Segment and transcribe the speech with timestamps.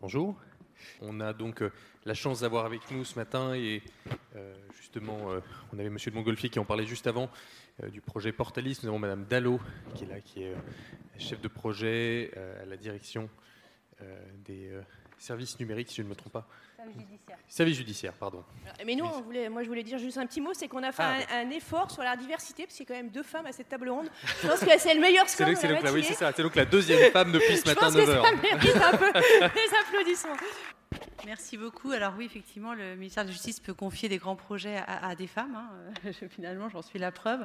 [0.00, 0.36] Bonjour.
[1.00, 1.72] On a donc euh,
[2.04, 3.82] la chance d'avoir avec nous ce matin et
[4.36, 5.40] euh, justement, euh,
[5.72, 7.28] on avait Monsieur de Montgolfier qui en parlait juste avant
[7.90, 8.78] du projet Portalis.
[8.84, 9.60] Nous avons Madame Dallot
[9.96, 10.54] qui est là, qui est
[11.18, 12.30] chef de projet
[12.62, 13.28] à la direction
[14.44, 14.70] des
[15.18, 16.46] services numériques, si je ne me trompe pas.
[16.76, 17.38] Service judiciaire.
[17.48, 18.44] Service judiciaire, pardon.
[18.86, 20.92] Mais nous, on voulait, moi je voulais dire juste un petit mot, c'est qu'on a
[20.92, 23.46] fait ah, un, effort sur la diversité, parce qu'il y a quand même deux femmes
[23.46, 24.08] à cette table ronde.
[24.42, 27.32] Je pense que c'est le meilleur score C'est donc, oui, c'est donc la deuxième femme
[27.32, 28.22] depuis ce matin 9h.
[28.22, 30.36] Ça mérite un peu des applaudissements.
[31.26, 31.90] Merci beaucoup.
[31.90, 35.26] Alors oui, effectivement, le ministère de la Justice peut confier des grands projets à, des
[35.26, 35.56] femmes.
[35.56, 36.12] Hein.
[36.30, 37.40] Finalement, j'en suis la preuve.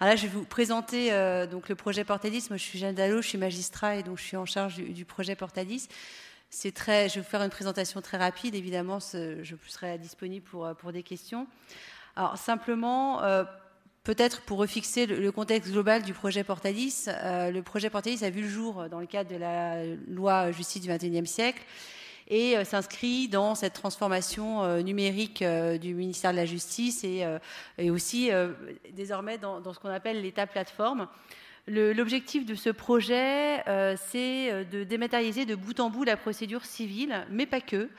[0.00, 2.46] Alors là, je vais vous présenter euh, donc le projet Portalis.
[2.48, 4.88] Moi, je suis Jeanne Dallot, je suis magistrat et donc je suis en charge du,
[4.90, 5.88] du projet Portalis.
[6.50, 8.54] Je vais vous faire une présentation très rapide.
[8.54, 11.46] Évidemment, je serai disponible pour, euh, pour des questions.
[12.16, 13.44] Alors, simplement, euh,
[14.02, 18.42] peut-être pour refixer le, contexte global du projet Portalis, euh, le projet Portalis a vu
[18.42, 21.62] le jour dans le cadre de la loi justice du XXIe siècle
[22.30, 27.24] et s'inscrit dans cette transformation numérique du ministère de la Justice et,
[27.78, 28.28] et aussi
[28.92, 31.08] désormais dans, dans, ce qu'on appelle l'État plateforme.
[31.68, 36.64] L'objectif de ce projet, euh, c'est euh, de dématérialiser de bout en bout la procédure
[36.64, 37.90] civile, mais pas que.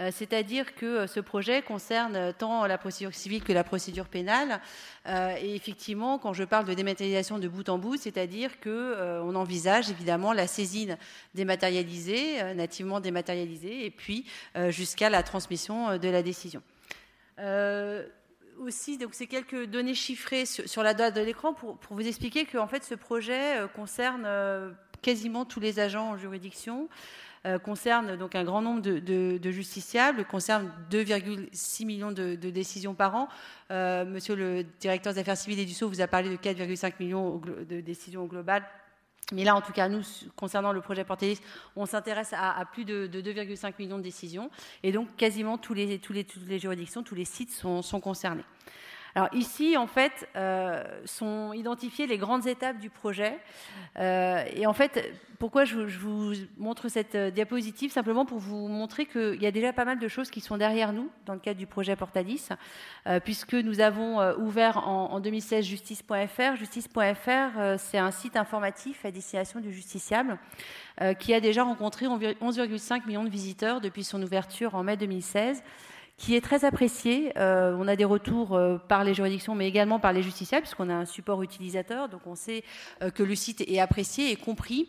[0.00, 4.60] Euh, c'est-à-dire que ce projet concerne tant la procédure civile que la procédure pénale.
[5.06, 10.32] et effectivement, quand je parle de dématérialisation de bout en bout, c'est-à-dire qu'on envisage évidemment
[10.32, 10.96] la saisine
[11.34, 14.24] dématérialisée, nativement dématérialisée, et puis
[14.70, 16.62] jusqu'à la transmission de la décision
[18.58, 22.58] aussi donc ces quelques données chiffrées sur, la date de l'écran pour, vous expliquer que
[22.58, 24.70] en fait ce projet euh, concerne euh,
[25.02, 26.88] quasiment tous les agents en juridiction.
[27.44, 33.28] Euh, concerne donc un grand nombre de, justiciables, concerne 2,6 millions de, décisions par an.
[33.70, 37.40] monsieur le directeur des affaires civiles et du Sceau vous a parlé de 4,5 millions
[37.68, 38.62] de décisions globales
[39.32, 40.02] mais là, en tout cas, nous,
[40.36, 41.40] concernant le projet Portalis,
[41.76, 44.50] on s'intéresse à, plus de, 2,5 millions de décisions.
[44.82, 48.44] Et donc, quasiment toutes les juridictions, tous les sites sont concernés.
[49.14, 53.38] Alors ici, en fait, euh, sont identifiées les grandes étapes du projet.
[53.98, 57.92] Euh, et en fait, pourquoi je, vous montre cette euh, diapositive?
[57.92, 60.94] Simplement pour vous montrer qu'il y a déjà pas mal de choses qui sont derrière
[60.94, 62.48] nous dans le cadre du projet Portalis,
[63.24, 66.56] puisque nous avons ouvert en, 2016 justice.fr.
[66.56, 70.38] Justice.fr, c'est un site informatif à destination du justiciable
[71.18, 75.62] qui a déjà rencontré 11,5 millions de visiteurs depuis son ouverture en mai 2016
[76.16, 77.32] qui est très apprécié.
[77.36, 80.88] Euh, on a des retours euh, par les juridictions, mais également par les justiciables, puisqu'on
[80.88, 82.62] a un support utilisateur, donc on sait
[83.02, 84.88] euh, que le site est apprécié et compris.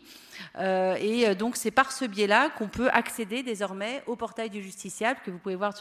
[0.60, 5.30] et donc c'est par ce biais-là qu'on peut accéder désormais au portail du justiciable que
[5.30, 5.72] vous pouvez voir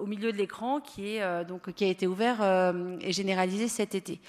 [0.00, 2.38] au milieu de l'écran, qui, est, donc, qui a été ouvert
[3.00, 4.20] et généralisé cet été.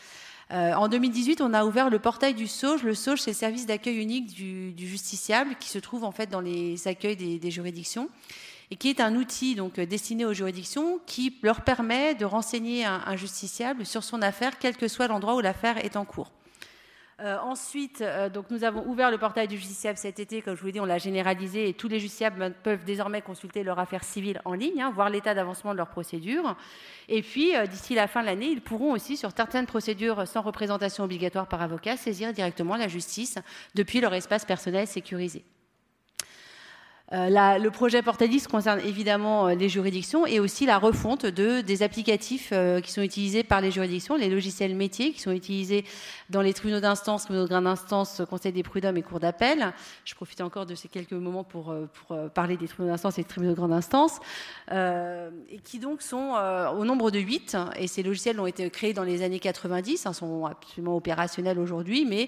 [0.52, 2.84] en 2018, on a ouvert le portail du SAUGE.
[2.84, 6.42] Le SAUGE, c'est le service d'accueil unique du, justiciable qui se trouve en fait dans
[6.42, 8.10] les accueils des juridictions
[8.72, 13.16] et qui est un outil donc destiné aux juridictions qui leur permet de renseigner un,
[13.16, 16.32] justiciable sur son affaire, quel que soit l'endroit où l'affaire est en cours.
[17.20, 20.68] Euh, ensuite, euh, nous avons ouvert le portail du justiciable cet été, comme je vous
[20.68, 24.40] l'ai dit, on l'a généralisé et tous les justiciables peuvent désormais consulter leur affaire civile
[24.46, 26.56] en ligne, hein, voir l'état d'avancement de leur procédure.
[27.10, 30.42] Et puis, euh, d'ici la fin de l'année, ils pourront aussi, sur certaines procédures sans
[30.42, 33.40] représentation obligatoire par avocat, saisir directement la justice
[33.74, 35.44] depuis leur espace personnel sécurisé.
[37.14, 41.82] Euh, le projet Portalis concerne évidemment euh, les juridictions et aussi la refonte de, des
[41.82, 45.86] applicatifs euh, qui sont utilisés par les juridictions, les logiciels métiers qui sont utilisés
[46.30, 49.74] dans les tribunaux d'instance, tribunaux de grande instance, conseil des prud'hommes et cours d'appel.
[50.04, 53.28] Je profite encore de ces quelques moments pour, pour parler des tribunaux d'instance et des
[53.28, 54.20] tribunaux de grande instance,
[54.70, 56.34] et qui donc sont
[56.78, 57.56] au nombre de 8.
[57.78, 62.06] Et ces logiciels ont été créés dans les années 90, hein, sont absolument opérationnels aujourd'hui,
[62.06, 62.28] mais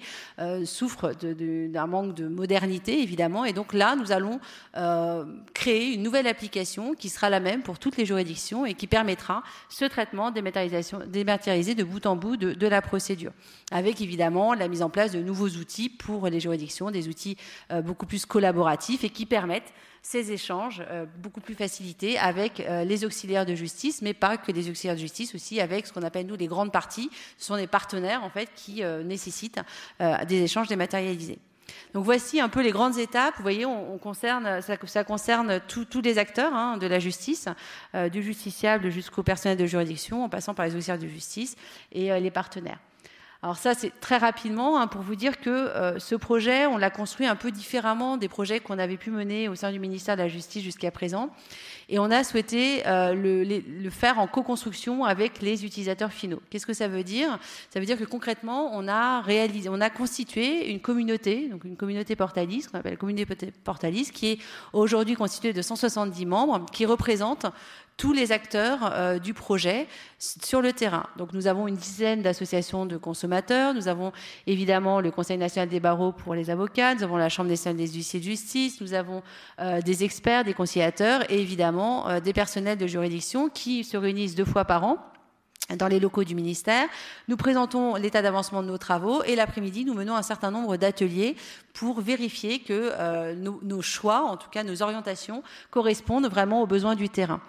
[0.65, 3.43] souffrent d'un manque de modernité évidemment.
[3.43, 4.39] Et donc là, nous allons
[4.77, 5.25] euh,
[5.55, 9.43] créer une nouvelle application qui sera la même pour toutes les juridictions et qui permettra
[9.67, 13.31] ce traitement dématérialisé de bout en bout de, la procédure,
[13.71, 17.35] avec évidemment la mise en place de nouveaux outils pour les juridictions, des outils
[17.71, 23.05] euh, beaucoup plus collaboratifs et qui permettent ces échanges euh, beaucoup plus facilités avec les
[23.05, 26.27] auxiliaires de justice, mais pas que les auxiliaires de justice, aussi avec ce qu'on appelle
[26.27, 27.09] nous les grandes parties.
[27.37, 29.59] Ce sont des partenaires en fait qui nécessitent
[29.99, 31.39] des échanges dématérialisés.
[31.93, 33.35] Donc voici un peu les grandes étapes.
[33.37, 37.47] Vous voyez, on, concerne, ça, concerne tous les acteurs hein, de la justice,
[37.95, 41.55] euh, du justiciable jusqu'au personnel de juridiction, en passant par les officiers de justice
[41.91, 42.79] et euh, les partenaires.
[43.41, 46.89] Alors ça, c'est très rapidement hein, pour vous dire que euh, ce projet, on l'a
[46.89, 50.21] construit un peu différemment des projets qu'on avait pu mener au sein du ministère de
[50.21, 51.29] la Justice jusqu'à présent.
[51.87, 56.41] Et on a souhaité euh, le, faire en co-construction avec les utilisateurs finaux.
[56.49, 57.39] Qu'est-ce que ça veut dire?
[57.69, 62.79] Ça veut dire que concrètement, on a constitué une communauté, donc une communauté Portalis, qu'on
[62.79, 64.39] appelle communauté Portalis, qui est
[64.73, 67.45] aujourd'hui constituée de 170 membres, qui représente
[67.99, 69.85] tous les acteurs euh, du projet
[70.19, 71.05] sur le terrain.
[71.17, 74.13] Donc nous avons une dizaine d'associations de consommateurs, nous avons
[74.47, 77.89] évidemment le Conseil national des barreaux pour les avocats, nous avons la Chambre nationale des
[77.89, 79.21] huissiers de justice, nous avons
[79.59, 84.33] euh, des experts, des conciliateurs et évidemment euh, des personnels de juridiction qui se réunissent
[84.33, 84.97] deux fois par an
[85.77, 86.87] dans les locaux du ministère.
[87.27, 91.35] Nous présentons l'état d'avancement de nos travaux et l'après-midi, nous menons un certain nombre d'ateliers
[91.73, 97.07] pour vérifier que nos, choix, en tout cas nos orientations, correspondent vraiment aux besoins du
[97.07, 97.39] terrain.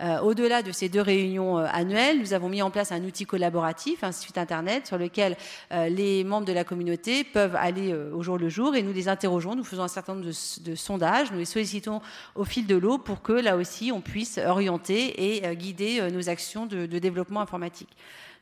[0.00, 3.26] Euh, Au-delà de ces deux réunions euh, annuelles, nous avons mis en place un outil
[3.26, 5.36] collaboratif, un site internet sur lequel
[5.72, 9.08] euh, les membres de la communauté peuvent aller au jour le jour et nous les
[9.08, 12.00] interrogeons, nous faisons un certain nombre de, de sondages, nous les sollicitons
[12.34, 16.66] au fil de l'eau pour que là aussi on puisse orienter et guider nos actions
[16.66, 17.90] de, de développement informatique.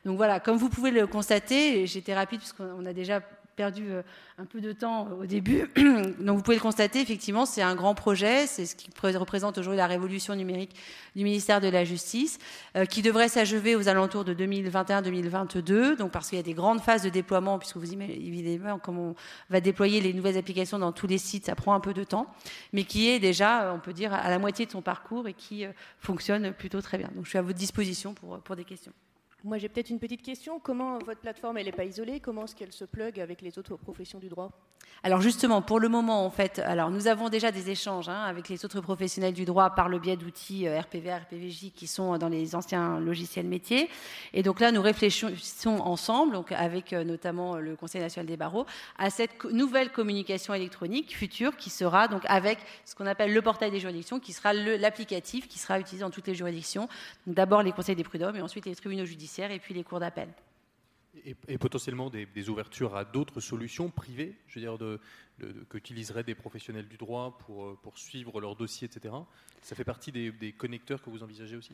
[0.05, 3.21] Donc voilà, comme vous pouvez le constater, j'étais rapide puisqu'on a déjà
[3.55, 4.01] perdu euh,
[4.37, 5.69] un peu de temps au début.
[6.19, 9.77] Donc vous pouvez le constater, effectivement, c'est un grand projet, c'est ce qui représente aujourd'hui
[9.77, 10.75] la révolution numérique
[11.15, 12.39] du ministère de la Justice,
[12.75, 16.81] euh, qui devrait s'achever aux alentours de 2021-2022, donc parce qu'il y a des grandes
[16.81, 19.15] phases de déploiement, puisque vous imaginez comme on
[19.49, 22.27] va déployer les nouvelles applications dans tous les sites, ça prend un peu de temps,
[22.73, 25.65] mais qui est déjà, on peut dire, à la moitié de son parcours et qui
[25.65, 27.09] euh, fonctionne plutôt très bien.
[27.15, 28.93] Donc je suis à votre disposition pour, pour des questions.
[29.43, 30.59] Moi, j'ai peut-être une petite question.
[30.59, 32.19] Comment votre plateforme, elle n'est pas isolée?
[32.19, 34.51] Comment est-ce qu'elle se plug avec les autres professions du droit?
[35.03, 38.49] Alors justement, pour le moment, en fait, alors nous avons déjà des échanges hein, avec
[38.49, 42.29] les autres professionnels du droit par le biais d'outils euh, RPVA, RPVJ qui sont dans
[42.29, 43.89] les anciens logiciels métiers.
[44.33, 48.67] Et donc là, nous réfléchissons ensemble, donc avec euh, notamment le Conseil national des barreaux,
[48.99, 53.71] à cette nouvelle communication électronique future qui sera donc avec ce qu'on appelle le portail
[53.71, 56.87] des juridictions, qui sera l'applicatif qui sera utilisé dans toutes les juridictions.
[57.25, 60.27] D'abord les conseils des prud'hommes et ensuite les tribunaux judiciaires et puis les cours d'appel.
[61.25, 64.99] Et, potentiellement des, ouvertures à d'autres solutions privées, je veux dire, de,
[65.39, 69.13] de, qu'utiliseraient des professionnels du droit pour, pour suivre leurs dossiers, etc.
[69.61, 71.73] Ça fait partie des, connecteurs que vous envisagez aussi?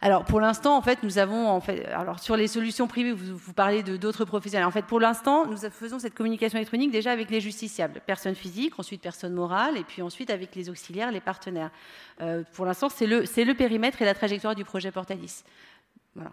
[0.00, 3.36] Alors pour l'instant, en fait, nous avons en fait, alors sur les solutions privées, vous,
[3.36, 4.66] vous parlez de d'autres professionnels.
[4.66, 8.78] En fait, pour l'instant, nous faisons cette communication électronique déjà avec les justiciables, personnes physiques,
[8.78, 11.72] ensuite personnes morales, et puis ensuite avec les auxiliaires, les partenaires.
[12.20, 15.42] Euh, pour l'instant, c'est le, c'est le périmètre et la trajectoire du projet Portalis.
[16.14, 16.32] Voilà.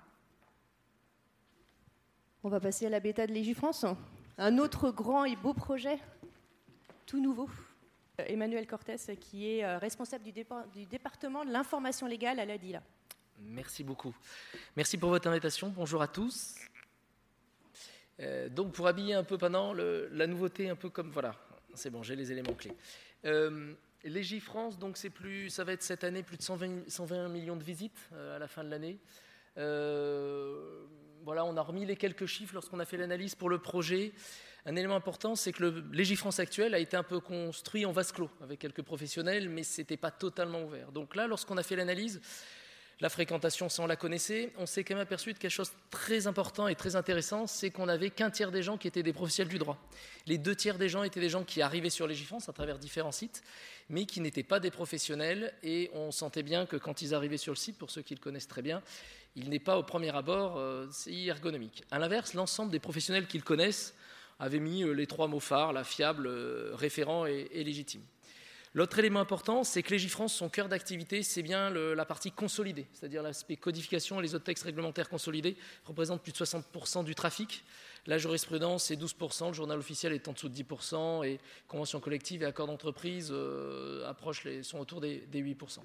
[2.46, 3.88] On va passer à la bêta de Légifrance.
[4.38, 5.98] Un autre grand et beau projet,
[7.08, 7.50] tout nouveau.
[8.20, 12.60] Emmanuel Cortés, qui est euh, responsable du, départ, du département de l'information légale à la
[12.60, 12.84] DILA.
[13.40, 14.16] Merci beaucoup.
[14.76, 15.70] Merci pour votre invitation.
[15.70, 16.54] Bonjour à tous.
[18.20, 21.34] Euh, donc, pour habiller un peu pendant le, la nouveauté, un peu comme voilà,
[21.74, 22.76] c'est bon, j'ai les éléments clés.
[23.26, 27.56] Euh, Légifrance, donc c'est plus, ça va être cette année plus de 120, 120 millions
[27.56, 29.00] de visites euh, à la fin de l'année.
[29.58, 30.86] Euh,
[31.26, 34.14] voilà, on a remis les quelques chiffres lorsqu'on a fait l'analyse pour le projet.
[34.68, 38.12] Un élément important, c'est que le Légifrance actuel a été un peu construit en vase
[38.12, 40.92] clos avec quelques professionnels, mais ce n'était pas totalement ouvert.
[40.92, 42.22] Donc là, lorsqu'on a fait l'analyse,
[43.02, 46.28] la fréquentation, on la connaissait, on s'est quand même aperçu de quelque chose de très
[46.28, 49.52] important et très intéressant, c'est qu'on n'avait qu'un tiers des gens qui étaient des professionnels
[49.52, 49.78] du droit.
[50.28, 53.12] Les deux tiers des gens étaient des gens qui arrivaient sur Légifrance à travers différents
[53.12, 53.44] sites,
[53.90, 57.52] mais qui n'étaient pas des professionnels, et on sentait bien que quand ils arrivaient sur
[57.52, 58.82] le site, pour ceux qui le connaissent très bien,
[59.36, 61.84] il n'est pas au premier abord euh, ergonomique.
[61.92, 63.94] A l'inverse, l'ensemble des professionnels qui le connaissent
[64.40, 68.02] avaient mis euh, les trois mots phares, la fiable, euh, référent et légitime.
[68.76, 73.24] L'autre élément important, c'est que Légifrance, son cœur d'activité, c'est bien la partie consolidée, c'est-à-dire
[73.24, 77.64] l'aspect codification et les autres textes réglementaires consolidés représentent plus de 60% du trafic.
[78.06, 82.44] La jurisprudence, c'est 12%, le journal officiel est en dessous de 10%, et conventions collectives
[82.44, 84.12] et accords d'entreprise euh,
[84.62, 85.80] sont autour des, des 8%.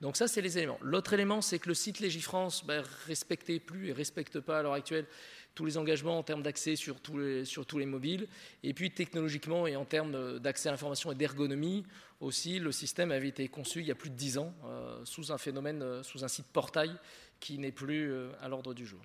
[0.00, 0.78] Donc ça, c'est les éléments.
[0.82, 4.72] L'autre élément, c'est que le site Légifrance ben, respectait plus et respecte pas à l'heure
[4.72, 5.06] actuelle
[5.54, 8.28] tous les engagements en termes d'accès sur, tous les mobiles.
[8.62, 11.84] Et puis technologiquement et en termes d'accès à l'information et d'ergonomie
[12.20, 15.32] aussi, le système avait été conçu il y a plus de dix ans euh, sous
[15.32, 16.92] un phénomène, euh, sous un site portail
[17.40, 19.00] qui n'est plus euh, à l'ordre du jour.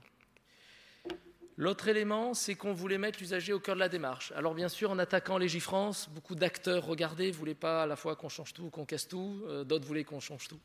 [1.60, 4.32] L'autre élément, c'est qu'on voulait mettre l'usager au cœur de la démarche.
[4.34, 8.16] Alors bien sûr, en attaquant Légifrance, beaucoup d'acteurs regardaient, ne voulaient pas à la fois
[8.16, 10.62] qu'on change tout ou qu'on casse tout, euh, d'autres voulaient qu'on change tout.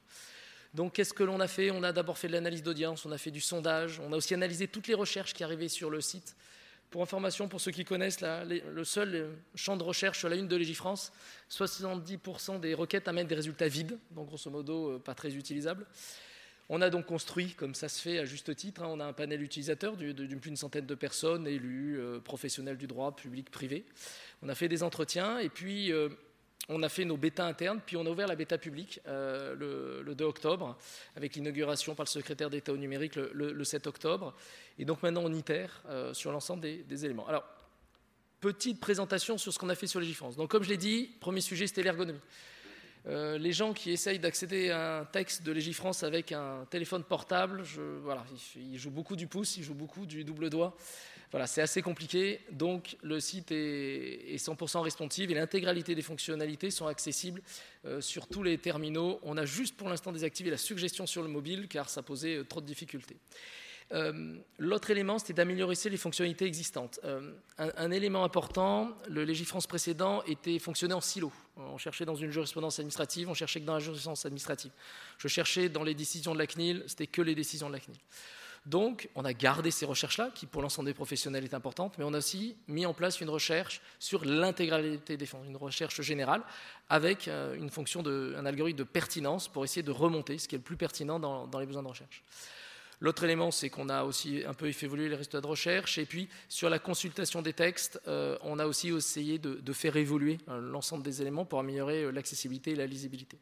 [0.74, 1.70] Donc qu'est-ce que l'on a fait?
[1.70, 4.34] On a d'abord fait de l'analyse d'audience, on a fait du sondage, on a aussi
[4.34, 6.34] analysé toutes les recherches qui arrivaient sur le site.
[6.90, 10.56] Pour information, pour ceux qui connaissent le seul champ de recherche sur la une de
[10.56, 11.12] Légifrance,
[11.50, 15.86] 70% des requêtes amènent des résultats vides, donc grosso modo euh, pas très utilisables.
[16.68, 19.12] On a donc construit, comme ça se fait à juste titre, hein, on a un
[19.12, 23.84] panel utilisateur d'une centaine de personnes, élus, euh, professionnels du droit, public, privé.
[24.42, 26.08] On a fait des entretiens et puis euh,
[26.68, 30.14] on a fait nos bêtas internes, puis on a ouvert la bêta publique euh, le,
[30.14, 30.78] 2 octobre,
[31.16, 34.34] avec l'inauguration par le secrétaire d'État au numérique le, 7 octobre.
[34.78, 35.82] Et donc maintenant on itère
[36.12, 37.28] sur l'ensemble des, éléments.
[37.28, 37.44] Alors,
[38.40, 40.10] petite présentation sur ce qu'on a fait sur les.
[40.36, 42.20] Donc comme je l'ai dit, premier sujet c'était l'ergonomie.
[43.06, 47.62] Euh, les gens qui essayent d'accéder à un texte de Légifrance avec un téléphone portable,
[48.02, 48.24] voilà,
[48.56, 50.74] ils, jouent beaucoup du pouce, ils jouent beaucoup du double doigt.
[51.30, 52.40] Voilà, c'est assez compliqué.
[52.52, 57.42] Donc le site est, 100% responsive et l'intégralité des fonctionnalités sont accessibles
[57.84, 59.18] euh, sur tous les terminaux.
[59.22, 62.44] On a juste pour l'instant désactivé la suggestion sur le mobile car ça posait euh,
[62.44, 63.16] trop de difficultés.
[63.92, 67.00] Euh, l'autre élément, c'était d'améliorer les fonctionnalités existantes.
[67.58, 71.30] Un, élément important, le Légifrance précédent était fonctionné en silo.
[71.56, 74.72] On cherchait dans une jurisprudence administrative, on cherchait que dans la jurisprudence administrative.
[75.18, 78.00] Je cherchais dans les décisions de la CNIL, c'était que les décisions de la CNIL.
[78.66, 82.14] Donc, on a gardé ces recherches-là, qui pour l'ensemble des professionnels est importante, mais on
[82.14, 86.42] a aussi mis en place une recherche sur l'intégralité des fonds, une recherche générale,
[86.88, 90.54] avec euh, une fonction de, un algorithme de pertinence pour essayer de remonter ce qui
[90.54, 92.22] est le plus pertinent dans les besoins de recherche.
[93.00, 95.98] L'autre élément, c'est qu'on a aussi un peu fait évoluer les résultats de recherche.
[95.98, 100.38] Et puis, sur la consultation des textes, euh, on a aussi essayé de, faire évoluer
[100.48, 103.38] euh, l'ensemble des éléments pour améliorer l'accessibilité et la lisibilité.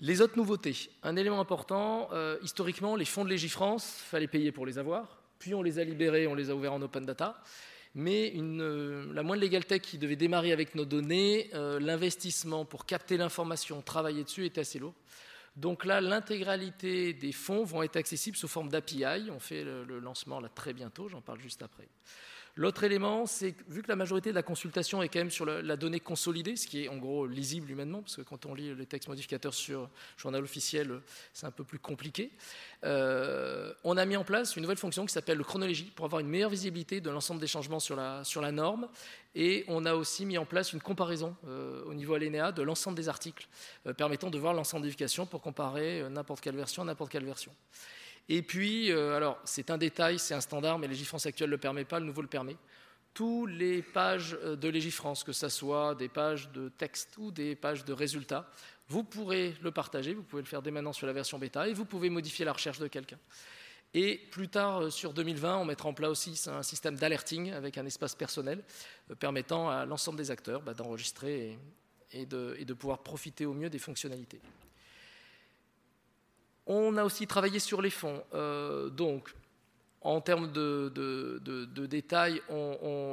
[0.00, 0.90] Les autres nouveautés.
[1.02, 2.08] Un élément important,
[2.42, 5.22] historiquement, les fonds de Légifrance, fallait payer pour les avoir.
[5.38, 7.42] Puis on les a libérés, on les a ouverts en open data.
[7.94, 13.82] Mais la moindre legal tech qui devait démarrer avec nos données, l'investissement pour capter l'information,
[13.82, 14.94] travailler dessus était assez lourd.
[15.56, 19.30] Donc là, l'intégralité des fonds vont être accessibles sous forme d'API.
[19.30, 21.88] On fait le, lancement là très bientôt, j'en parle juste après.
[22.56, 25.46] L'autre élément, c'est que vu que la majorité de la consultation est quand même sur
[25.46, 28.74] la, donnée consolidée, ce qui est en gros lisible humainement, parce que quand on lit
[28.74, 31.00] les textes modificateurs sur journal officiel,
[31.32, 32.30] c'est un peu plus compliqué,
[32.84, 36.20] euh, on a mis en place une nouvelle fonction qui s'appelle le chronologie pour avoir
[36.20, 38.88] une meilleure visibilité de l'ensemble des changements sur la, sur la norme.
[39.36, 42.96] Et on a aussi mis en place une comparaison euh, au niveau alinéa de l'ensemble
[42.96, 43.46] des articles,
[43.86, 47.52] euh, permettant de voir l'ensemble des pour comparer n'importe quelle version à n'importe quelle version.
[48.32, 51.58] Et puis, euh, alors, c'est un détail, c'est un standard, mais Légifrance actuelle ne le
[51.58, 52.56] permet pas, le nouveau le permet.
[53.12, 57.56] Toutes les pages euh, de Légifrance, que ce soit des pages de texte ou des
[57.56, 58.48] pages de résultats,
[58.86, 61.72] vous pourrez le partager, vous pouvez le faire dès maintenant sur la version bêta, et
[61.72, 63.18] vous pouvez modifier la recherche de quelqu'un.
[63.94, 67.78] Et plus tard, euh, sur 2020, on mettra en place aussi un système d'alerting avec
[67.78, 68.62] un espace personnel
[69.18, 71.58] permettant à l'ensemble des acteurs bah, d'enregistrer
[72.12, 74.40] et de pouvoir profiter au mieux des fonctionnalités.
[76.72, 78.22] On a aussi travaillé sur les fonds.
[78.32, 79.34] Euh, donc,
[80.02, 80.88] en termes de,
[81.86, 82.40] détails,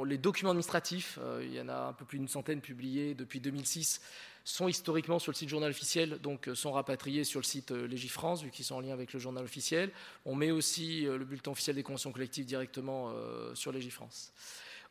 [0.06, 3.40] les documents administratifs, euh, il y en a un peu plus d'une centaine publiés depuis
[3.40, 4.00] 2006,
[4.44, 8.44] sont historiquement sur le site journal officiel, donc euh, sont rapatriés sur le site Légifrance,
[8.44, 9.90] vu qu'ils sont en lien avec le journal officiel.
[10.24, 13.12] On met aussi le bulletin officiel des conventions collectives directement
[13.54, 14.32] sur Légifrance.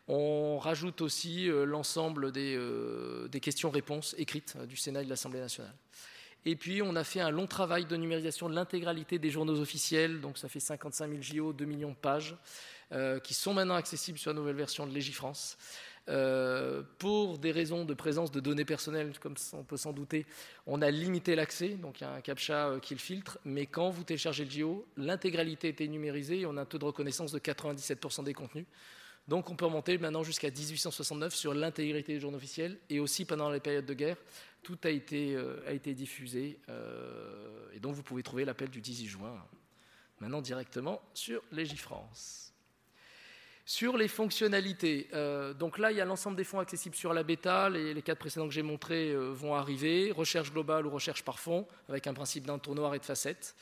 [0.10, 5.74] On rajoute aussi l'ensemble des questions-réponses écrites du Sénat et de l'Assemblée nationale.
[6.50, 10.22] Et puis, on a fait un long travail de numérisation de l'intégralité des journaux officiels,
[10.22, 12.38] donc ça fait 55 000 JO, 2 millions de pages,
[12.94, 15.58] euh, qui sont maintenant accessibles sur la nouvelle version de Légifrance.
[16.08, 20.26] Euh, pour des raisons de présence de données personnelles, comme on peut s'en douter,
[20.66, 23.66] on a limité l'accès, donc il y a un CAPTCHA euh, qui le filtre, mais
[23.66, 27.34] quand vous téléchargez le JO, l'intégralité était numérisée et on a un taux de reconnaissance
[27.34, 28.68] de 97% des contenus.
[29.28, 33.50] Donc on peut remonter maintenant jusqu'à 1869 sur l'intégrité des journaux officiels et aussi pendant
[33.50, 34.16] les périodes de guerre
[34.68, 36.60] tout a été, euh, diffusé.
[36.68, 39.42] Euh, et donc, vous pouvez trouver l'appel du 18 juin,
[40.20, 42.54] maintenant directement sur Légifrance.
[43.66, 47.24] Sur les fonctionnalités, euh, donc là, il y a l'ensemble des fonds accessibles sur la
[47.24, 47.70] bêta.
[47.70, 50.12] Les, les quatre précédents que j'ai montrés vont arriver.
[50.12, 53.56] Recherche globale ou recherche par fond, avec un principe d'un tour noir et de facettes.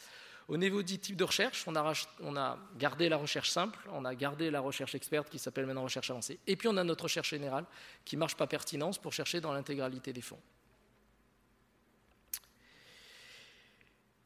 [0.47, 4.05] Au niveau du type de recherche, on a, on a, gardé la recherche simple, on
[4.05, 7.03] a gardé la recherche experte qui s'appelle maintenant recherche avancée, et puis on a notre
[7.03, 7.65] recherche générale
[8.03, 10.41] qui marche par pertinence pour chercher dans l'intégralité des fonds.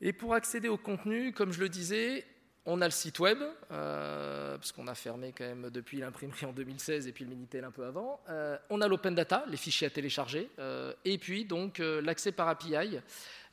[0.02, 2.26] Et pour accéder au contenu, comme je le disais,
[2.66, 3.40] on a le site web,
[3.72, 7.64] euh, parce qu'on a fermé quand même depuis l'imprimerie en 2016 et puis le Minitel
[7.64, 8.22] un peu avant.
[8.30, 12.48] Euh, on a l'open data, les fichiers à télécharger, euh, et puis donc l'accès par
[12.48, 13.00] API,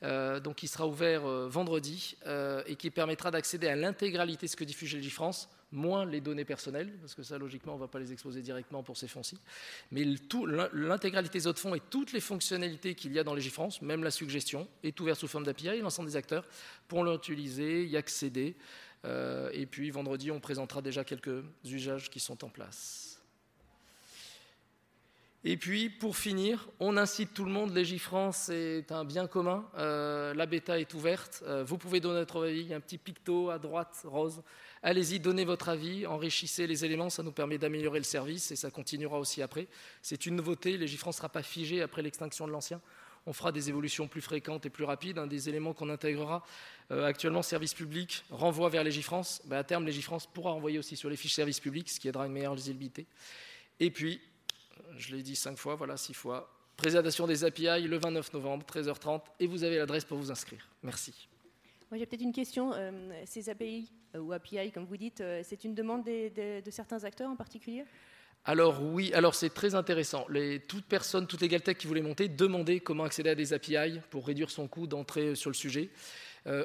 [0.02, 2.16] donc qui sera ouvert vendredi
[2.66, 6.92] et qui permettra d'accéder à l'intégralité de ce que diffuse France moins les données personnelles,
[7.00, 9.38] parce que ça, logiquement, on ne va pas les exposer directement pour ces fonds-ci.
[9.90, 10.04] Mais
[10.72, 14.10] l'intégralité des autres fonds et toutes les fonctionnalités qu'il y a dans Légifrance, même la
[14.10, 16.44] suggestion, est ouverte sous forme d'API et l'ensemble des acteurs
[16.88, 18.56] pourront l'utiliser, y accéder.
[19.04, 23.15] Euh, et puis, vendredi, on présentera déjà quelques usages qui sont en place.
[25.44, 27.72] Et puis, pour finir, on incite tout le monde.
[27.72, 29.68] Légifrance est un bien commun.
[29.78, 31.42] Euh, la bêta est ouverte.
[31.46, 32.62] Euh, vous pouvez donner votre avis.
[32.62, 34.42] Il y a un petit picto à droite, rose.
[34.82, 37.10] Allez-y, donnez votre avis, enrichissez les éléments.
[37.10, 39.68] Ça nous permet d'améliorer le service et ça continuera aussi après.
[40.02, 40.76] C'est une nouveauté.
[40.76, 42.80] Légifrance ne sera pas figé après l'extinction de l'ancien.
[43.26, 45.18] On fera des évolutions plus fréquentes et plus rapides.
[45.18, 46.44] Un des éléments qu'on intégrera
[46.92, 49.42] euh, actuellement, service public renvoie vers Légifrance.
[49.46, 52.26] Ben, à terme, Légifrance pourra renvoyer aussi sur les fiches service public, ce qui aidera
[52.26, 53.06] une meilleure lisibilité.
[53.80, 54.20] Et puis,
[54.96, 56.52] je l'ai dit cinq fois, voilà, six fois.
[56.76, 60.68] Présentation des API le 29 novembre, 13h30, et vous avez l'adresse pour vous inscrire.
[60.82, 61.28] Merci.
[61.90, 62.72] Moi, j'ai peut-être une question.
[62.74, 62.90] Euh,
[63.24, 67.30] ces API euh, ou API, comme vous dites, euh, c'est une demande de certains acteurs
[67.30, 67.84] en particulier?
[68.44, 70.26] Alors oui, alors c'est très intéressant.
[70.28, 74.26] Les, toute personne, toute tech qui voulait monter demandait comment accéder à des API pour
[74.26, 75.90] réduire son coût d'entrée sur le sujet.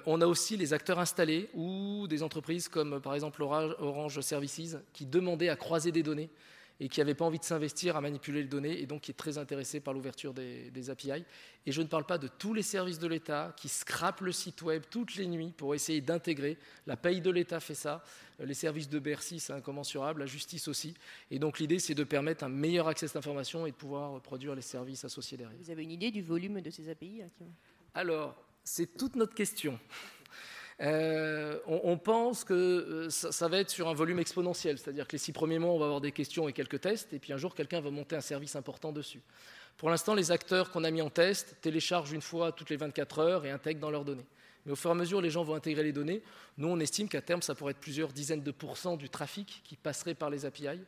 [0.05, 5.07] on a aussi les acteurs installés ou des entreprises comme par exemple Orange Services qui
[5.07, 6.29] demandaient à croiser des données
[6.81, 9.15] et qui n'avait pas envie de s'investir à manipuler les données et donc qui est
[9.15, 11.23] très intéressé par l'ouverture des, API.
[11.67, 14.63] Et je ne parle pas de tous les services de l'État qui scrapent le site
[14.63, 16.57] web toutes les nuits pour essayer d'intégrer.
[16.87, 18.03] La paye de l'État fait ça,
[18.39, 20.95] les services de Bercy, c'est incommensurable, la justice aussi.
[21.29, 24.19] Et donc l'idée, c'est de permettre un meilleur accès à cette information et de pouvoir
[24.19, 25.59] produire les services associés derrière.
[25.61, 27.21] Vous avez une idée du volume de ces API
[27.93, 29.79] Alors, c'est toute notre question.
[30.81, 35.19] Euh, on, pense que euh, ça, va être sur un volume exponentiel, c'est-à-dire que les
[35.19, 37.53] six premiers mois, on va avoir des questions et quelques tests, et puis un jour,
[37.53, 39.21] quelqu'un va monter un service important dessus.
[39.77, 43.19] Pour l'instant, les acteurs qu'on a mis en test téléchargent une fois toutes les 24
[43.19, 44.25] heures et intègrent dans leurs données.
[44.65, 46.21] Mais au fur et à mesure, les gens vont intégrer les données.
[46.57, 49.75] Nous, on estime qu'à terme, ça pourrait être plusieurs dizaines de pourcents du trafic qui
[49.75, 50.79] passerait par les API.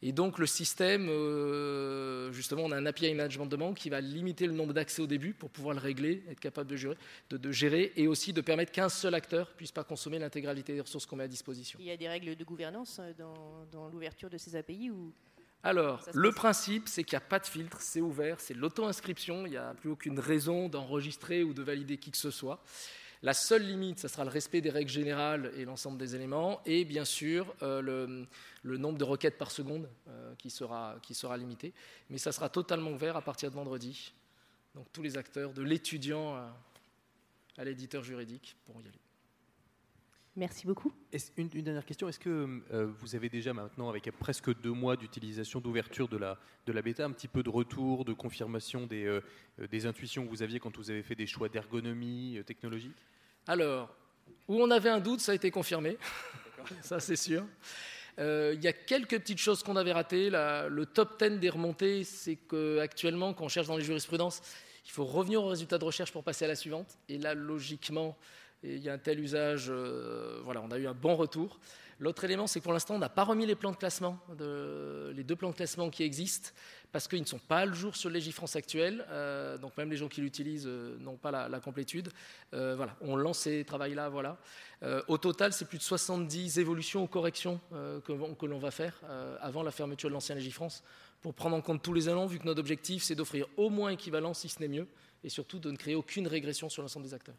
[0.00, 4.00] Et donc le système, euh, justement, on a un API management de demande qui va
[4.00, 6.96] limiter le nombre d'accès au début pour pouvoir le régler, être capable de gérer,
[7.30, 11.04] de, gérer et aussi de permettre qu'un seul acteur puisse pas consommer l'intégralité des ressources
[11.04, 11.78] qu'on met à disposition.
[11.82, 13.12] Il y a des règles de gouvernance euh,
[13.72, 15.12] dans, l'ouverture de ces API ou
[15.64, 19.50] alors, le principe, c'est qu'il n'y a pas de filtre, c'est ouvert, c'est l'auto-inscription, il
[19.50, 22.62] n'y a plus aucune raison d'enregistrer ou de valider qui que ce soit.
[23.22, 26.84] La seule limite, ce sera le respect des règles générales et l'ensemble des éléments, et
[26.84, 28.26] bien sûr euh,
[28.62, 31.72] le, nombre de requêtes par seconde euh, qui, sera, qui sera limité.
[32.10, 34.12] Mais ça sera totalement ouvert à partir de vendredi.
[34.74, 38.98] Donc tous les acteurs, de l'étudiant à, l'éditeur juridique, pourront y aller.
[40.38, 40.92] Merci beaucoup.
[41.36, 42.08] Une, une, dernière question.
[42.08, 46.38] Est-ce que euh, vous avez déjà maintenant, avec presque deux mois d'utilisation, d'ouverture de la,
[46.64, 49.20] de la bêta, un petit peu de retour, de confirmation des,
[49.70, 52.96] des intuitions que vous aviez quand vous avez fait des choix d'ergonomie technologique
[53.48, 53.88] alors,
[54.46, 55.96] où on avait un doute, ça a été confirmé.
[56.82, 57.46] ça, c'est sûr.
[58.18, 60.28] Euh, il y a quelques petites choses qu'on avait ratées.
[60.28, 64.42] le top 10 des remontées, c'est qu'actuellement, quand on cherche dans les jurisprudences,
[64.84, 66.98] il faut revenir au résultat de recherche pour passer à la suivante.
[67.08, 68.18] Et là, logiquement,
[68.62, 69.66] il y a un tel usage.
[69.68, 71.60] Euh, voilà, on a eu un bon retour.
[72.00, 75.24] L'autre élément, c'est que pour l'instant, on n'a pas remis les plans de classement, les
[75.24, 76.50] deux plans de classement qui existent
[76.92, 80.08] parce qu'ils ne sont pas le jour sur Légifrance actuel, euh, donc même les gens
[80.08, 82.08] qui l'utilisent euh, n'ont pas la, complétude.
[82.54, 84.38] Euh, voilà, on lance ces travaux-là, voilà.
[85.08, 89.00] au total, c'est plus de 70 évolutions ou corrections que, que l'on va faire
[89.40, 90.82] avant la fermeture de l'ancien Légifrance,
[91.20, 93.90] pour prendre en compte tous les éléments, vu que notre objectif, c'est d'offrir au moins
[93.90, 94.86] équivalent, si ce n'est mieux,
[95.24, 97.34] et surtout de ne créer aucune régression sur l'ensemble des acteurs.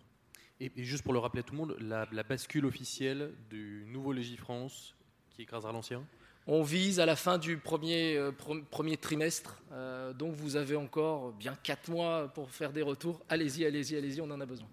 [0.59, 4.11] Et, juste pour le rappeler à tout le monde, la, la bascule officielle du nouveau
[4.11, 4.95] Légifrance
[5.29, 6.05] qui écrasera l'ancien
[6.51, 8.31] on vise à la fin du premier, euh,
[8.71, 13.21] premier trimestre, euh, donc vous avez encore bien quatre mois pour faire des retours.
[13.29, 14.67] Allez-y, allez-y, allez-y, on en a besoin.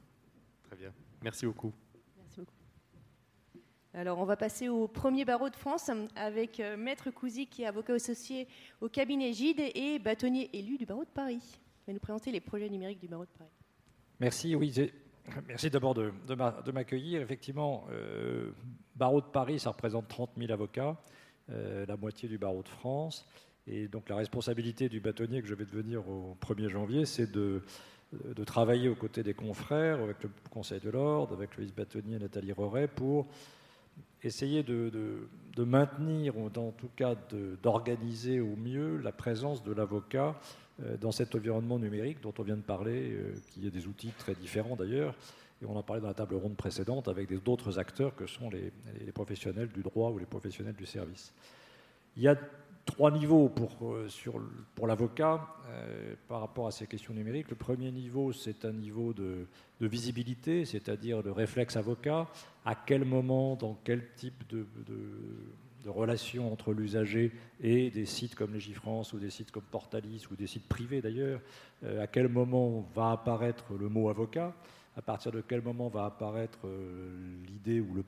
[0.64, 0.90] Très bien.
[1.22, 1.74] Merci beaucoup.
[2.16, 2.52] Merci beaucoup.
[3.92, 7.66] Alors, on va passer au premier barreau de France avec euh, Maître Cousy, qui est
[7.66, 8.48] avocat associé
[8.80, 11.42] au cabinet Gide et bâtonnier élu du barreau de Paris.
[11.42, 13.50] Il va nous présenter les projets numériques du barreau de Paris.
[14.18, 14.72] Merci, oui.
[15.48, 16.12] Merci d'abord de,
[16.72, 17.20] m'accueillir.
[17.22, 17.86] Effectivement,
[18.94, 20.96] barreau de Paris, ça représente 30 000 avocats.
[21.52, 23.24] Euh, la moitié du barreau de France.
[23.68, 27.62] Et donc la responsabilité du bâtonnier que je vais devenir au 1er janvier, c'est de,
[28.12, 32.50] de travailler aux côtés des confrères, avec le Conseil de l'Ordre, avec le vice-bâtonnier Nathalie
[32.50, 33.28] Roret, pour
[34.22, 35.28] essayer de,
[35.58, 37.14] maintenir, ou en tout cas
[37.62, 40.38] d'organiser au mieux la présence de l'avocat
[40.82, 44.12] euh, dans cet environnement numérique dont on vient de parler, euh, qui est des outils
[44.18, 45.14] très différents d'ailleurs,
[45.62, 48.72] et on en parlait dans la table ronde précédente avec d'autres acteurs que sont les,
[49.12, 51.32] professionnels du droit ou les professionnels du service.
[52.16, 52.36] Il y a
[52.86, 54.08] trois niveaux pour, euh,
[54.74, 57.50] pour l'avocat euh, par rapport à ces questions numériques.
[57.50, 59.46] Le premier niveau, c'est un niveau de,
[59.80, 62.26] visibilité, c'est-à-dire le réflexe avocat.
[62.64, 64.66] À quel moment, dans quel type de,
[65.84, 70.36] de relation entre l'usager et des sites comme Légifrance ou des sites comme Portalis ou
[70.36, 71.40] des sites privés d'ailleurs,
[71.84, 74.54] euh, à quel moment va apparaître le mot avocat?
[74.96, 76.60] À partir de quel moment va apparaître
[77.46, 78.02] l'idée ou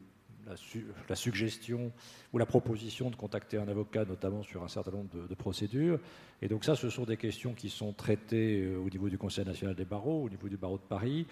[1.09, 1.93] la, suggestion
[2.33, 5.99] ou la proposition de contacter un avocat, notamment sur un certain nombre de, procédures.
[6.43, 9.45] Et donc ça, ce sont des questions qui sont traitées euh, au niveau du Conseil
[9.45, 11.27] national des barreaux, au niveau du barreau de Paris,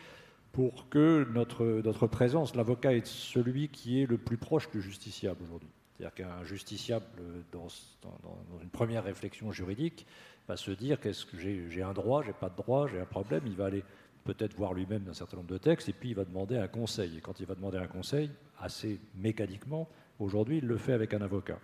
[0.52, 5.42] pour que notre, notre présence, l'avocat est celui qui est le plus proche du justiciable
[5.44, 5.68] aujourd'hui.
[5.96, 7.06] C'est-à-dire qu'un justiciable,
[7.52, 7.68] dans,
[8.02, 10.06] dans, une première réflexion juridique,
[10.46, 13.42] va se dire qu'est-ce que j'ai un droit, j'ai pas de droit, j'ai un problème,
[13.46, 13.82] il va aller
[14.26, 17.16] peut-être voir lui-même d'un certain nombre de textes, et puis il va demander un conseil.
[17.16, 21.22] Et quand il va demander un conseil, assez mécaniquement, aujourd'hui, il le fait avec un
[21.22, 21.58] avocat.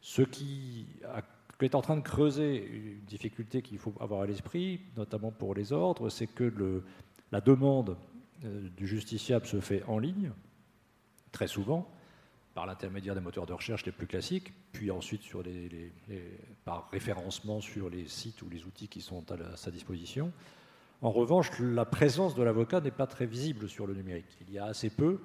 [0.00, 0.86] Ce qui
[1.60, 5.72] est en train de creuser une difficulté qu'il faut avoir à l'esprit, notamment pour les
[5.72, 6.52] ordres, c'est que
[7.32, 7.96] la demande
[8.44, 10.30] euh, du justiciable se fait en ligne,
[11.32, 11.90] très souvent,
[12.54, 15.22] par l'intermédiaire des moteurs de recherche les plus classiques, puis ensuite
[16.64, 20.32] par référencement sur les sites ou les outils qui sont à sa disposition.
[21.02, 24.36] En revanche, la présence de l'avocat n'est pas très visible sur le numérique.
[24.40, 25.20] Il y a assez peu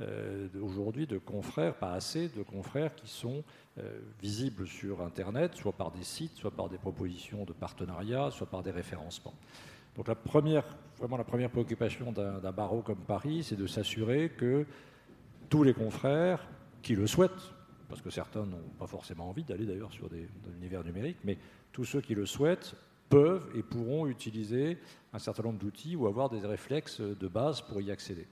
[0.00, 3.42] euh, aujourd'hui de confrères, pas assez de confrères qui sont
[3.78, 8.46] euh, visibles sur Internet, soit par des sites, soit par des propositions de partenariat, soit
[8.46, 9.34] par des référencements.
[9.96, 10.64] Donc la première,
[10.98, 14.66] vraiment la première préoccupation d'un barreau comme Paris, c'est de s'assurer que
[15.48, 16.46] tous les confrères
[16.82, 17.54] qui le souhaitent,
[17.88, 21.38] parce que certains n'ont pas forcément envie d'aller d'ailleurs sur des, univers numériques, mais
[21.72, 22.76] tous ceux qui le souhaitent
[23.08, 24.78] peuvent et pourront utiliser
[25.12, 28.26] un certain nombre d'outils ou avoir des réflexes de base pour y accéder.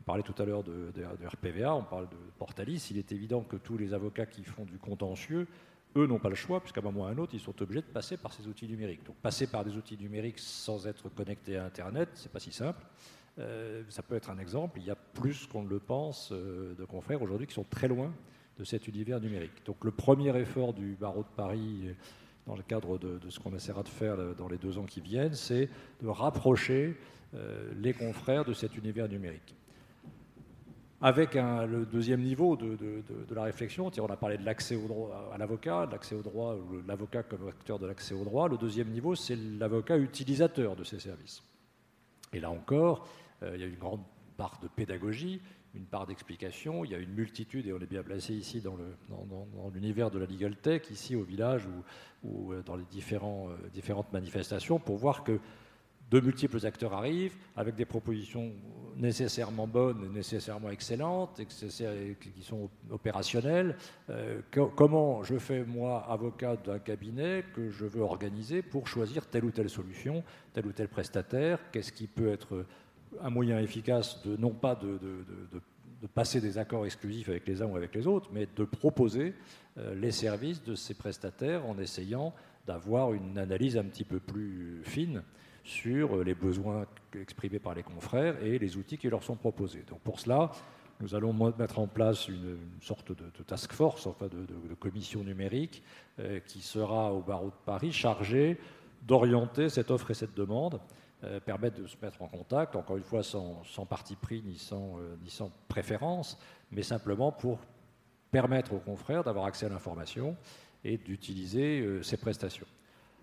[0.00, 0.92] On parlait tout à l'heure de,
[1.26, 2.88] RPVA, on parle de Portalis.
[2.90, 5.46] Il est évident que tous les avocats qui font du contentieux,
[5.96, 7.80] eux n'ont pas le choix, puisqu'à un moment ou à un autre, ils sont obligés
[7.80, 9.04] de passer par ces outils numériques.
[9.04, 12.84] Donc passer par des outils numériques sans être connecté à Internet, c'est pas si simple.
[13.38, 14.78] Euh, ça peut être un exemple.
[14.78, 17.88] Il y a plus qu'on ne le pense euh, de confrères aujourd'hui qui sont très
[17.88, 18.12] loin
[18.58, 19.64] de cet univers numérique.
[19.66, 21.94] Donc le premier effort du barreau de Paris
[22.46, 25.34] dans le cadre de, ce qu'on essaiera de faire dans les deux ans qui viennent,
[25.34, 25.68] c'est
[26.00, 26.96] de rapprocher
[27.34, 29.54] euh, les confrères de cet univers numérique.
[31.02, 32.78] Avec le deuxième niveau de,
[33.34, 36.56] la réflexion, on a parlé de l'accès au droit à l'avocat, l'accès au droit,
[36.88, 38.48] l'avocat comme acteur de l'accès au droit.
[38.48, 41.42] Le deuxième niveau, c'est l'avocat utilisateur de ces services.
[42.32, 43.06] Et là encore,
[43.42, 44.00] euh, il y a une grande
[44.38, 45.40] part de pédagogie,
[45.76, 46.84] une part d'explication.
[46.84, 48.76] Il y a une multitude, et on est bien placé ici dans,
[49.74, 51.62] l'univers de la legal tech, ici au village
[52.24, 55.38] ou, euh, dans les euh, différentes manifestations, pour voir que
[56.10, 58.52] de multiples acteurs arrivent avec des propositions
[58.96, 63.76] nécessairement bonnes nécessairement excellentes, qui sont opérationnelles.
[64.10, 69.44] Euh, comment je fais, moi, avocat d'un cabinet que je veux organiser pour choisir telle
[69.44, 71.58] ou telle solution, tel ou tel prestataire?
[71.72, 72.64] Qu'est-ce qui peut être
[73.22, 74.98] un moyen efficace de non pas de,
[76.14, 79.34] passer des accords exclusifs avec les uns ou avec les autres, mais de proposer
[79.78, 82.32] euh, les services de ces prestataires en essayant
[82.66, 85.22] d'avoir une analyse un petit peu plus fine
[85.64, 86.86] sur les besoins
[87.20, 89.84] exprimés par les confrères et les outils qui leur sont proposés.
[89.88, 90.52] Donc pour cela,
[91.00, 95.82] nous allons mettre en place une, sorte de, task force, enfin de, commission numérique,
[96.20, 98.58] euh, qui sera au barreau de Paris chargée
[99.02, 100.80] d'orienter cette offre et cette demande
[101.26, 104.98] euh, permettre de se mettre en contact, encore une fois sans, parti pris ni sans,
[104.98, 106.38] euh, ni sans préférence,
[106.70, 107.58] mais simplement pour
[108.30, 110.36] permettre aux confrères d'avoir accès à l'information
[110.84, 112.66] et d'utiliser euh, ces prestations.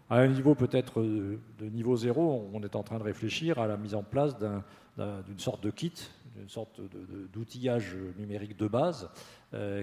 [0.10, 3.78] À un niveau peut-être de niveau zéro, on est en train de réfléchir à la
[3.78, 5.94] mise en place d'une sorte de kit,
[6.36, 6.82] d'une sorte
[7.32, 9.10] d'outillage numérique de base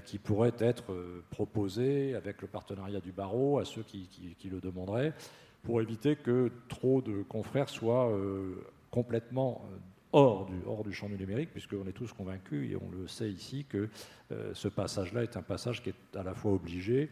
[0.05, 0.95] qui pourrait être
[1.31, 5.15] proposé avec le partenariat du barreau à ceux qui, qui le demanderaient
[5.63, 9.77] pour éviter que trop de confrères soient euh, complètement euh,
[10.13, 13.31] hors du, hors du champ du numérique, puisqu'on est tous convaincus, et on le sait
[13.31, 13.89] ici, que
[14.33, 17.11] euh, ce passage-là est un passage qui est à la fois obligé,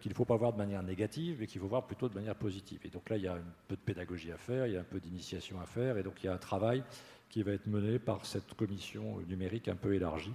[0.00, 2.34] qu'il ne faut pas voir de manière négative, mais qu'il faut voir plutôt de manière
[2.34, 2.80] positive.
[2.84, 4.80] Et donc là, il y a un peu de pédagogie à faire, il y a
[4.80, 6.84] un peu d'initiation à faire, et donc il y a un travail
[7.30, 10.34] qui va être mené par cette commission numérique un peu élargie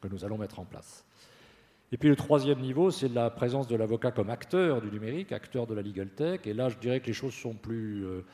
[0.00, 1.04] que nous allons mettre en place.
[1.92, 5.66] Et puis le troisième niveau, c'est la présence de l'avocat comme acteur du numérique, acteur
[5.66, 6.40] de la legal tech.
[6.44, 8.24] Et là, je dirais que les choses sont plus euh,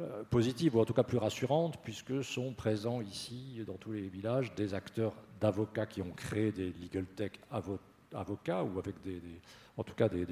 [0.00, 4.08] euh, positives, ou en tout cas plus rassurantes, puisque sont présents ici, dans tous les
[4.08, 7.32] villages, des acteurs d'avocats qui ont créé des legal tech
[8.12, 9.22] avocats, ou avec des,
[9.78, 10.26] en tout cas des,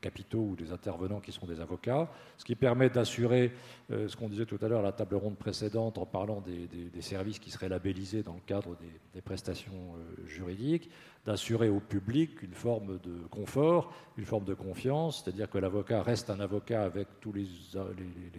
[0.00, 3.52] capitaux ou des intervenants qui sont des avocats, ce qui permet d'assurer
[3.90, 7.00] euh, ce qu'on disait tout à l'heure à la table ronde précédente en parlant des,
[7.00, 8.76] services qui seraient labellisés dans le cadre
[9.14, 10.90] des, prestations euh, juridiques,
[11.26, 16.30] d'assurer au public une forme de confort, une forme de confiance, c'est-à-dire que l'avocat reste
[16.30, 17.48] un avocat avec tous les,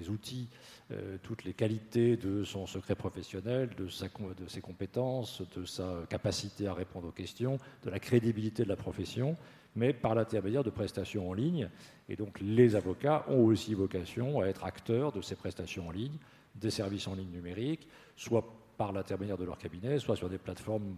[0.10, 0.48] outils,
[0.92, 6.74] euh, toutes les qualités de son secret professionnel, de, ses compétences, de sa capacité à
[6.74, 9.36] répondre aux questions, de la crédibilité de la profession
[9.76, 11.70] mais par l'intermédiaire de prestations en ligne.
[12.08, 16.18] Et donc les avocats ont aussi vocation à être acteurs de ces prestations en ligne,
[16.56, 18.44] des services en ligne numériques, soit
[18.80, 20.96] par l'intermédiaire de leur cabinet, soit sur des plateformes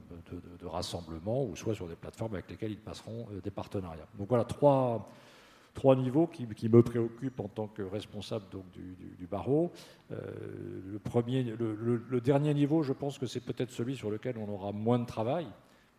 [0.60, 4.06] de, rassemblement, ou soit sur des plateformes avec lesquelles ils passeront euh, des partenariats.
[4.20, 5.10] Donc voilà, trois,
[5.74, 9.72] trois niveaux qui, me préoccupent en tant que responsable donc, du, barreau.
[10.12, 10.18] Euh,
[10.92, 14.72] le, premier, le, dernier niveau, je pense que c'est peut-être celui sur lequel on aura
[14.72, 15.48] moins de travail,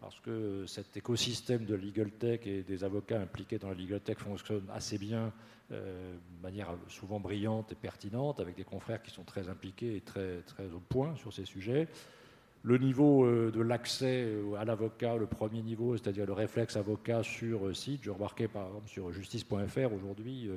[0.03, 4.19] parce que cet écosystème de legal tech et des avocats impliqués dans la legal tech
[4.19, 5.33] fonctionne assez bien,
[5.71, 10.01] euh, de manière souvent brillante et pertinente, avec des confrères qui sont très impliqués et
[10.01, 11.87] très, très au point sur ces sujets.
[12.65, 17.23] Le niveau euh, de l'accès euh, à l'avocat, le premier niveau, c'est-à-dire le réflexe avocat
[17.23, 18.03] sur site.
[18.03, 20.51] Je remarquais par exemple sur justice.fr aujourd'hui,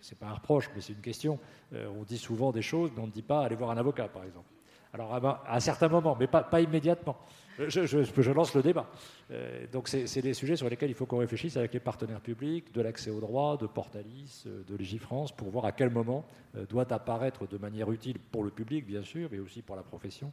[0.00, 1.40] c'est pas un reproche, mais c'est une question.
[1.72, 4.22] on dit souvent des choses, mais on ne dit pas aller voir un avocat, par
[4.22, 4.48] exemple.
[4.92, 7.16] Alors à un certain moment, mais pas immédiatement.
[7.58, 8.88] Je, lance le débat.
[9.30, 12.72] Euh, donc c'est des sujets sur lesquels il faut qu'on réfléchisse avec les partenaires publics,
[12.72, 16.24] de l'accès au droit, de Portalis, euh, de Légifrance, pour voir à quel moment
[16.56, 19.82] euh, doit apparaître de manière utile pour le public, bien sûr, mais aussi pour la
[19.82, 20.32] profession,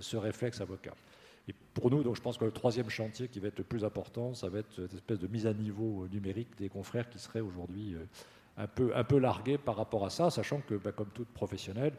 [0.00, 0.94] ce réflexe avocat.
[1.48, 3.84] Et pour nous, donc, je pense que le troisième chantier qui va être le plus
[3.84, 7.40] important, ça va être cette espèce de mise à niveau numérique des confrères qui seraient
[7.40, 7.96] aujourd'hui
[8.56, 11.92] un peu, un peu largués par rapport à ça, sachant que, bah, comme tout professionnel,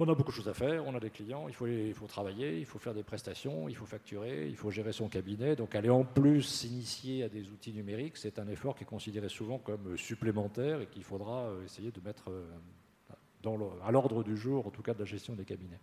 [0.00, 2.06] on a beaucoup de choses à faire, on a des clients, il faut, il faut
[2.06, 5.56] travailler, il faut faire des prestations, il faut facturer, il faut gérer son cabinet.
[5.56, 9.28] Donc aller en plus s'initier à des outils numériques, c'est un effort qui est considéré
[9.28, 12.46] souvent comme supplémentaire et qu'il faudra euh, essayer de mettre euh,
[13.84, 15.80] à l'ordre du jour, en tout cas de la gestion des cabinets.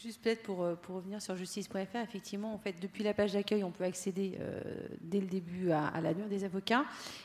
[0.00, 3.72] Juste peut-être pour, euh, revenir sur justice.fr, effectivement, en fait, depuis la page d'accueil, on
[3.72, 4.60] peut accéder euh,
[5.00, 6.84] dès le début à, à l'annuaire des avocats,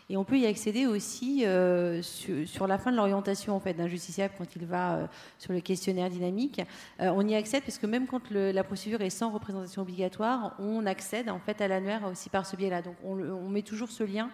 [0.10, 3.88] et on peut y accéder aussi euh, sur, la fin de l'orientation en fait d'un
[3.88, 5.08] justiciable quand il va
[5.38, 6.62] sur le questionnaire dynamique.
[7.00, 11.30] on y accède parce que même quand la procédure est sans représentation obligatoire, on accède
[11.30, 12.82] en fait à l'annuaire aussi par ce biais-là.
[12.82, 14.30] Donc on, met toujours ce lien.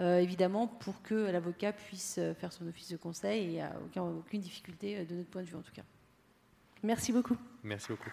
[0.00, 4.40] évidemment, pour que l'avocat puisse faire son office de conseil et il n'y a aucune
[4.40, 5.82] difficulté de notre point de vue en tout cas.
[6.82, 7.36] Merci beaucoup.
[7.64, 8.10] Merci beaucoup.